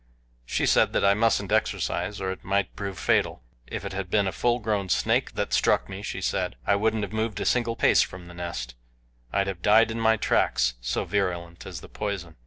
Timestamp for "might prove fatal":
2.43-3.43